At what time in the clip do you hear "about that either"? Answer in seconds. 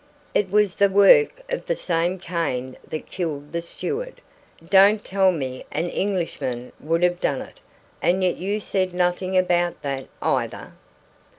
9.37-10.71